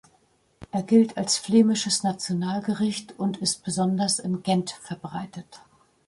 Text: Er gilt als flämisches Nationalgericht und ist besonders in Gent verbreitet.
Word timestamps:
Er 0.71 0.81
gilt 0.81 1.15
als 1.15 1.37
flämisches 1.37 2.01
Nationalgericht 2.01 3.19
und 3.19 3.37
ist 3.37 3.63
besonders 3.63 4.17
in 4.17 4.41
Gent 4.41 4.71
verbreitet. 4.71 5.59